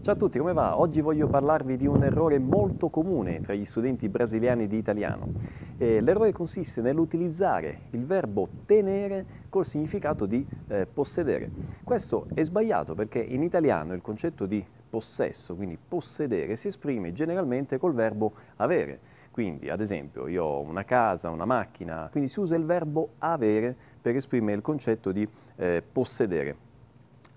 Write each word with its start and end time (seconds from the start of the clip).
Ciao 0.00 0.14
a 0.14 0.16
tutti, 0.16 0.38
come 0.38 0.52
va? 0.52 0.78
Oggi 0.78 1.00
voglio 1.00 1.26
parlarvi 1.26 1.76
di 1.76 1.86
un 1.86 2.04
errore 2.04 2.38
molto 2.38 2.88
comune 2.88 3.40
tra 3.40 3.52
gli 3.54 3.64
studenti 3.64 4.08
brasiliani 4.08 4.68
di 4.68 4.76
italiano. 4.76 5.32
Eh, 5.76 6.00
l'errore 6.00 6.30
consiste 6.32 6.80
nell'utilizzare 6.80 7.80
il 7.90 8.06
verbo 8.06 8.48
tenere 8.64 9.26
col 9.50 9.66
significato 9.66 10.24
di 10.24 10.46
eh, 10.68 10.86
possedere. 10.86 11.50
Questo 11.82 12.26
è 12.32 12.44
sbagliato 12.44 12.94
perché 12.94 13.18
in 13.18 13.42
italiano 13.42 13.92
il 13.92 14.00
concetto 14.00 14.46
di 14.46 14.64
possesso, 14.88 15.56
quindi 15.56 15.76
possedere, 15.76 16.54
si 16.54 16.68
esprime 16.68 17.12
generalmente 17.12 17.76
col 17.76 17.92
verbo 17.92 18.32
avere. 18.56 19.00
Quindi, 19.32 19.68
ad 19.68 19.80
esempio, 19.80 20.28
io 20.28 20.44
ho 20.44 20.60
una 20.60 20.84
casa, 20.84 21.30
una 21.30 21.44
macchina, 21.44 22.08
quindi 22.10 22.30
si 22.30 22.38
usa 22.38 22.54
il 22.54 22.64
verbo 22.64 23.10
avere 23.18 23.76
per 24.00 24.14
esprimere 24.14 24.56
il 24.56 24.62
concetto 24.62 25.10
di 25.10 25.28
eh, 25.56 25.82
possedere. 25.90 26.67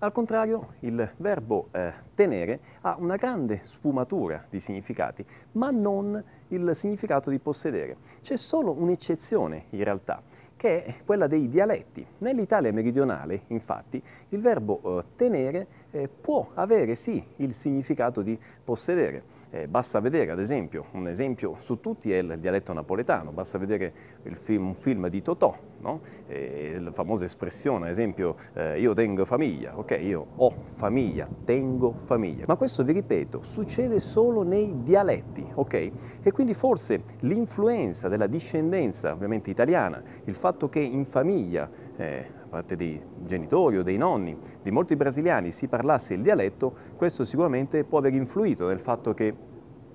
Al 0.02 0.10
contrario, 0.10 0.74
il 0.80 1.12
verbo 1.18 1.68
eh, 1.70 1.92
tenere 2.14 2.58
ha 2.80 2.96
una 2.98 3.14
grande 3.14 3.60
sfumatura 3.62 4.44
di 4.50 4.58
significati, 4.58 5.24
ma 5.52 5.70
non 5.70 6.20
il 6.48 6.74
significato 6.74 7.30
di 7.30 7.38
possedere. 7.38 7.98
C'è 8.20 8.36
solo 8.36 8.72
un'eccezione 8.72 9.66
in 9.70 9.84
realtà, 9.84 10.20
che 10.56 10.82
è 10.82 10.94
quella 11.04 11.28
dei 11.28 11.48
dialetti. 11.48 12.04
Nell'Italia 12.18 12.72
meridionale, 12.72 13.42
infatti, 13.48 14.02
il 14.30 14.40
verbo 14.40 14.80
eh, 14.98 15.04
tenere 15.14 15.66
eh, 15.92 16.08
può 16.08 16.50
avere 16.54 16.96
sì 16.96 17.24
il 17.36 17.52
significato 17.54 18.22
di 18.22 18.36
possedere, 18.64 19.22
eh, 19.52 19.68
basta 19.68 20.00
vedere, 20.00 20.30
ad 20.30 20.38
esempio, 20.38 20.86
un 20.92 21.06
esempio 21.08 21.56
su 21.58 21.78
tutti 21.78 22.10
è 22.10 22.16
il 22.16 22.38
dialetto 22.38 22.72
napoletano, 22.72 23.32
basta 23.32 23.58
vedere 23.58 23.92
film, 24.32 24.68
un 24.68 24.74
film 24.74 25.08
di 25.08 25.20
Totò, 25.20 25.54
no? 25.80 26.00
eh, 26.26 26.78
la 26.80 26.90
famosa 26.90 27.24
espressione, 27.24 27.84
ad 27.84 27.90
esempio, 27.90 28.36
eh, 28.54 28.80
io 28.80 28.94
tengo 28.94 29.26
famiglia, 29.26 29.76
ok, 29.76 29.98
io 30.00 30.26
ho 30.36 30.50
famiglia, 30.50 31.28
tengo 31.44 31.92
famiglia. 31.98 32.44
Ma 32.46 32.56
questo, 32.56 32.82
vi 32.82 32.92
ripeto, 32.92 33.42
succede 33.42 34.00
solo 34.00 34.42
nei 34.42 34.82
dialetti, 34.82 35.46
ok? 35.54 35.90
E 36.22 36.32
quindi 36.32 36.54
forse 36.54 37.02
l'influenza 37.20 38.08
della 38.08 38.26
discendenza, 38.26 39.12
ovviamente 39.12 39.50
italiana, 39.50 40.02
il 40.24 40.34
fatto 40.34 40.70
che 40.70 40.80
in 40.80 41.04
famiglia, 41.04 41.68
eh, 41.96 42.40
parte 42.52 42.76
dei 42.76 43.00
genitori 43.24 43.78
o 43.78 43.82
dei 43.82 43.96
nonni, 43.96 44.36
di 44.62 44.70
molti 44.70 44.94
brasiliani 44.94 45.50
si 45.50 45.68
parlasse 45.68 46.12
il 46.12 46.20
dialetto, 46.20 46.74
questo 46.96 47.24
sicuramente 47.24 47.82
può 47.82 47.96
aver 47.96 48.12
influito 48.12 48.66
nel 48.66 48.78
fatto 48.78 49.14
che 49.14 49.34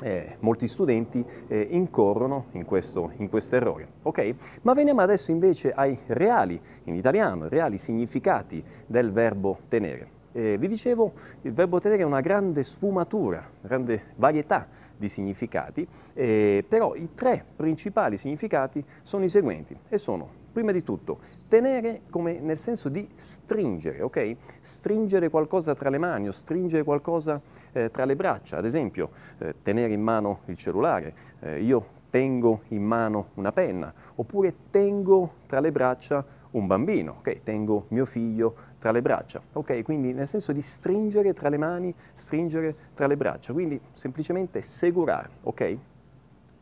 eh, 0.01 0.37
molti 0.39 0.67
studenti 0.67 1.23
eh, 1.47 1.67
incorrono 1.69 2.45
in 2.53 2.65
questo, 2.65 3.11
in 3.17 3.29
questo 3.29 3.57
errore. 3.57 3.87
Okay? 4.01 4.35
Ma 4.63 4.73
veniamo 4.73 5.01
adesso 5.01 5.29
invece 5.29 5.71
ai 5.71 5.99
reali, 6.07 6.59
in 6.85 6.95
italiano, 6.95 7.47
reali 7.47 7.77
significati 7.77 8.63
del 8.87 9.11
verbo 9.11 9.59
tenere. 9.67 10.15
Eh, 10.31 10.57
vi 10.57 10.67
dicevo, 10.67 11.13
il 11.43 11.53
verbo 11.53 11.79
tenere 11.79 12.01
ha 12.01 12.07
una 12.07 12.21
grande 12.21 12.63
sfumatura, 12.63 13.47
grande 13.61 14.13
varietà 14.15 14.67
di 14.97 15.07
significati, 15.09 15.87
eh, 16.15 16.65
però 16.67 16.95
i 16.95 17.09
tre 17.13 17.45
principali 17.55 18.17
significati 18.17 18.83
sono 19.03 19.23
i 19.25 19.29
seguenti 19.29 19.77
e 19.89 19.99
sono 19.99 20.45
Prima 20.57 20.71
di 20.71 20.81
tutto, 20.81 21.19
tenere 21.47 22.01
come 22.09 22.39
nel 22.39 22.57
senso 22.57 22.89
di 22.89 23.07
stringere, 23.13 24.01
ok? 24.01 24.35
Stringere 24.59 25.29
qualcosa 25.29 25.75
tra 25.75 25.91
le 25.91 25.99
mani 25.99 26.29
o 26.29 26.31
stringere 26.31 26.81
qualcosa 26.83 27.39
eh, 27.73 27.91
tra 27.91 28.05
le 28.05 28.15
braccia. 28.15 28.57
Ad 28.57 28.65
esempio, 28.65 29.11
eh, 29.37 29.53
tenere 29.61 29.93
in 29.93 30.01
mano 30.01 30.39
il 30.45 30.57
cellulare. 30.57 31.13
Eh, 31.41 31.61
io 31.61 31.85
tengo 32.09 32.61
in 32.69 32.81
mano 32.81 33.27
una 33.35 33.51
penna. 33.51 33.93
Oppure 34.15 34.55
tengo 34.71 35.33
tra 35.45 35.59
le 35.59 35.71
braccia 35.71 36.25
un 36.49 36.65
bambino, 36.65 37.17
ok? 37.19 37.43
Tengo 37.43 37.85
mio 37.89 38.05
figlio 38.05 38.55
tra 38.79 38.89
le 38.89 39.03
braccia, 39.03 39.39
ok? 39.53 39.83
Quindi 39.83 40.11
nel 40.11 40.25
senso 40.25 40.53
di 40.53 40.61
stringere 40.61 41.33
tra 41.33 41.49
le 41.49 41.57
mani, 41.57 41.93
stringere 42.13 42.75
tra 42.95 43.05
le 43.05 43.15
braccia. 43.15 43.53
Quindi 43.53 43.79
semplicemente 43.93 44.63
segurare, 44.63 45.29
ok? 45.43 45.77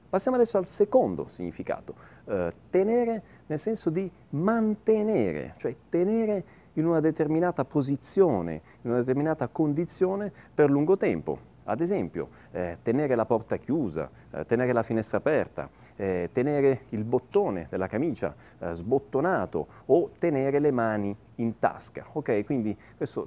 Passiamo 0.09 0.38
adesso 0.38 0.58
al 0.58 0.66
secondo 0.66 1.28
significato, 1.28 1.95
eh, 2.25 2.53
tenere 2.70 3.22
nel 3.48 3.60
senso 3.60 3.89
di 3.89 4.10
mantenere, 4.30 5.55
cioè 5.58 5.76
tenere 5.89 6.43
in 6.73 6.86
una 6.86 6.99
determinata 6.99 7.66
posizione, 7.66 8.61
in 8.82 8.92
una 8.92 8.99
determinata 8.99 9.48
condizione 9.48 10.32
per 10.54 10.70
lungo 10.70 10.98
tempo. 10.98 11.54
Ad 11.67 11.82
esempio, 11.82 12.30
eh, 12.52 12.77
tenere 12.83 13.16
la 13.16 13.26
porta 13.26 13.58
chiusa, 13.58 14.10
eh, 14.32 14.45
tenere 14.45 14.71
la 14.71 14.83
finestra 14.83 15.17
aperta, 15.17 15.67
eh, 15.95 16.30
tenere 16.32 16.82
il 16.89 17.04
bottone 17.04 17.66
della 17.72 17.87
camicia 17.87 18.36
eh, 18.60 18.73
sbottonato 18.73 19.67
o 19.86 20.11
tenere 20.20 20.60
le 20.60 20.70
mani 20.70 21.16
in 21.36 21.58
tasca. 21.58 22.05
Okay? 22.11 22.43
Quindi 22.43 22.77
questo 22.95 23.26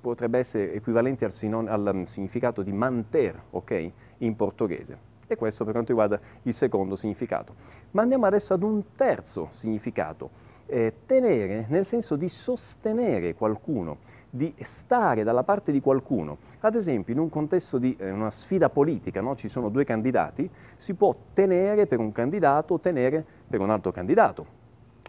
potrebbe 0.00 0.38
essere 0.38 0.74
equivalente 0.74 1.24
al, 1.24 1.66
al 1.66 2.06
significato 2.06 2.62
di 2.62 2.72
manter 2.72 3.40
okay? 3.50 3.90
in 4.18 4.36
portoghese. 4.36 5.16
E 5.30 5.36
questo 5.36 5.62
per 5.64 5.74
quanto 5.74 5.92
riguarda 5.92 6.18
il 6.42 6.54
secondo 6.54 6.96
significato. 6.96 7.54
Ma 7.90 8.02
andiamo 8.02 8.24
adesso 8.24 8.54
ad 8.54 8.62
un 8.62 8.82
terzo 8.96 9.48
significato. 9.50 10.30
Eh, 10.64 10.94
tenere 11.04 11.66
nel 11.68 11.84
senso 11.84 12.16
di 12.16 12.28
sostenere 12.28 13.34
qualcuno, 13.34 13.98
di 14.30 14.54
stare 14.62 15.22
dalla 15.24 15.44
parte 15.44 15.70
di 15.70 15.80
qualcuno. 15.80 16.38
Ad 16.60 16.74
esempio, 16.74 17.12
in 17.12 17.20
un 17.20 17.28
contesto 17.28 17.76
di 17.76 17.94
eh, 17.98 18.10
una 18.10 18.30
sfida 18.30 18.70
politica, 18.70 19.20
no? 19.20 19.34
ci 19.34 19.48
sono 19.48 19.68
due 19.68 19.84
candidati, 19.84 20.50
si 20.78 20.94
può 20.94 21.14
tenere 21.34 21.86
per 21.86 21.98
un 21.98 22.10
candidato 22.10 22.80
tenere 22.80 23.24
per 23.46 23.60
un 23.60 23.68
altro 23.70 23.92
candidato. 23.92 24.46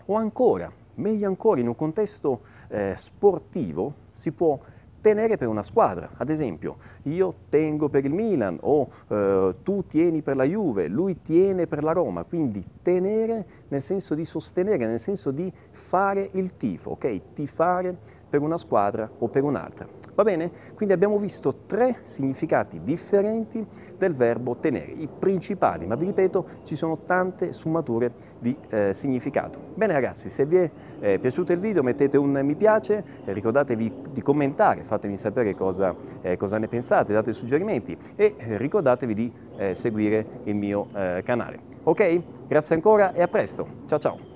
O 0.08 0.16
ancora, 0.16 0.72
meglio 0.96 1.28
ancora, 1.28 1.62
in 1.62 1.68
un 1.68 1.76
contesto 1.76 2.42
eh, 2.68 2.94
sportivo 2.98 4.08
si 4.12 4.34
può 4.34 4.60
tenere 5.02 5.38
per 5.38 5.48
una 5.48 5.62
squadra. 5.62 6.12
Ad 6.18 6.30
esempio, 6.30 6.78
io 7.04 7.34
tengo 7.50 7.90
per 7.90 8.06
il 8.06 8.14
Milan 8.14 8.58
o 8.62 8.90
eh, 9.08 9.56
tu 9.64 9.86
tieni 9.86 10.22
per 10.22 10.36
la 10.36 10.44
Juve, 10.44 10.88
lui 10.88 11.22
tiene 11.22 11.68
per 11.68 11.84
la 11.84 11.92
Roma, 11.92 12.24
quindi 12.24 12.64
tenere 12.82 13.46
nel 13.70 13.82
senso 13.82 14.16
di 14.16 14.26
sostenere, 14.26 14.86
nel 14.86 15.00
senso 15.00 15.32
di 15.32 15.52
fare 15.72 16.30
il 16.34 16.58
tifo, 16.58 16.92
ok? 16.92 17.34
Tifare 17.34 17.96
per 18.30 18.42
una 18.42 18.58
squadra 18.58 19.10
o 19.20 19.28
per 19.28 19.44
un'altra. 19.44 19.99
Va 20.20 20.26
bene? 20.26 20.52
Quindi 20.76 20.94
abbiamo 20.94 21.18
visto 21.18 21.60
tre 21.66 22.00
significati 22.04 22.82
differenti 22.84 23.66
del 23.98 24.14
verbo 24.14 24.58
tenere, 24.58 24.92
i 24.92 25.08
principali, 25.08 25.86
ma 25.86 25.96
vi 25.96 26.08
ripeto, 26.08 26.46
ci 26.66 26.76
sono 26.76 27.06
tante 27.06 27.54
sfumature 27.54 28.12
di 28.38 28.54
eh, 28.68 28.94
significato. 28.94 29.62
Bene 29.76 29.94
ragazzi, 29.94 30.28
se 30.28 30.46
vi 30.46 30.58
è 30.58 30.70
eh, 31.00 31.20
piaciuto 31.20 31.54
il 31.54 31.60
video 31.60 31.84
mettete 31.84 32.18
un 32.18 32.38
mi 32.44 32.56
piace, 32.56 33.02
eh, 33.24 33.32
ricordatevi 33.32 33.94
di 34.12 34.22
commentare, 34.22 34.82
fatemi 34.82 35.18
sapere 35.18 35.56
cosa, 35.56 35.96
eh, 36.20 36.36
cosa, 36.36 36.58
ne 36.58 36.68
pensate, 36.68 37.14
date 37.14 37.32
suggerimenti 37.32 37.98
e 38.18 38.36
eh, 38.36 38.58
ricordatevi 38.58 39.14
di 39.14 39.32
eh, 39.56 39.74
seguire 39.74 40.42
il 40.44 40.56
mio 40.56 40.88
canale. 41.24 41.60
Ok? 41.84 42.22
Grazie 42.46 42.76
ancora 42.76 43.14
e 43.14 43.22
a 43.22 43.28
presto. 43.30 43.66
Ciao 43.86 43.98
ciao! 43.98 44.29